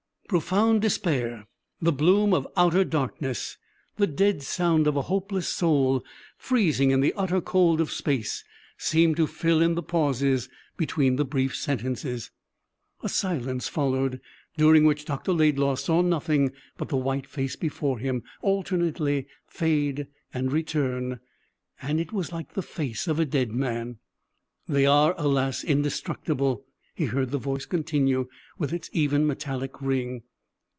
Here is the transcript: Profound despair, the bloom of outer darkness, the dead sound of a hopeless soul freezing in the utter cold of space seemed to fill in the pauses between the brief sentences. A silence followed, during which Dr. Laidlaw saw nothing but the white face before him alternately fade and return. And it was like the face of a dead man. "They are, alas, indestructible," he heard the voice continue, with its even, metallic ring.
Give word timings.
Profound 0.31 0.81
despair, 0.81 1.45
the 1.81 1.91
bloom 1.91 2.33
of 2.33 2.47
outer 2.55 2.85
darkness, 2.85 3.57
the 3.97 4.07
dead 4.07 4.41
sound 4.41 4.87
of 4.87 4.95
a 4.95 5.01
hopeless 5.01 5.49
soul 5.49 6.05
freezing 6.37 6.91
in 6.91 7.01
the 7.01 7.11
utter 7.17 7.41
cold 7.41 7.81
of 7.81 7.91
space 7.91 8.41
seemed 8.77 9.17
to 9.17 9.27
fill 9.27 9.61
in 9.61 9.75
the 9.75 9.83
pauses 9.83 10.47
between 10.77 11.17
the 11.17 11.25
brief 11.25 11.53
sentences. 11.53 12.31
A 13.03 13.09
silence 13.09 13.67
followed, 13.67 14.21
during 14.55 14.85
which 14.85 15.03
Dr. 15.03 15.33
Laidlaw 15.33 15.75
saw 15.75 16.01
nothing 16.01 16.53
but 16.77 16.87
the 16.87 16.95
white 16.95 17.27
face 17.27 17.57
before 17.57 17.99
him 17.99 18.23
alternately 18.41 19.27
fade 19.47 20.07
and 20.33 20.49
return. 20.49 21.19
And 21.81 21.99
it 21.99 22.13
was 22.13 22.31
like 22.31 22.53
the 22.53 22.61
face 22.63 23.05
of 23.05 23.19
a 23.19 23.25
dead 23.25 23.51
man. 23.51 23.97
"They 24.65 24.85
are, 24.85 25.13
alas, 25.17 25.61
indestructible," 25.65 26.63
he 26.93 27.05
heard 27.07 27.31
the 27.31 27.37
voice 27.37 27.65
continue, 27.65 28.27
with 28.59 28.71
its 28.73 28.89
even, 28.91 29.25
metallic 29.25 29.81
ring. 29.81 30.21